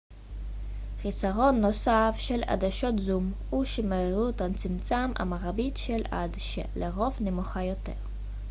חיסרון 1.01 1.61
נוסף 1.61 2.15
של 2.19 2.43
עדשות 2.43 2.99
זום 2.99 3.31
הוא 3.49 3.65
שמהירות 3.65 4.41
הצמצם 4.41 5.11
המרבית 5.15 5.77
של 5.77 6.01
העדשה 6.11 6.61
לרוב 6.75 7.17
נמוכה 7.19 7.63
יותר 7.63 7.93